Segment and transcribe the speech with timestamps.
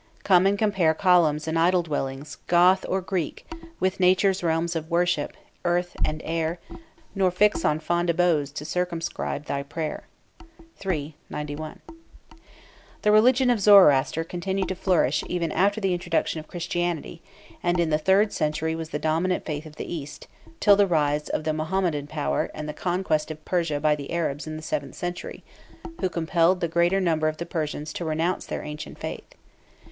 [0.23, 3.45] Come and compare Columns and idol dwellings, Goth or Greek,
[3.79, 6.57] With Nature's realms of worship, earth and air,
[7.13, 10.07] Nor fix on fond abodes to circumscribe thy prayer."
[10.83, 11.81] III., 91.
[13.03, 17.21] The religion of Zoroaster continued to flourish even after the introduction of Christianity,
[17.61, 20.27] and in the third century was the dominant faith of the East,
[20.59, 24.47] till the rise of the Mahometan power and the conquest of Persia by the Arabs
[24.47, 25.43] in the seventh century,
[25.99, 29.35] who compelled the greater number of the Persians to renounce their ancient faith.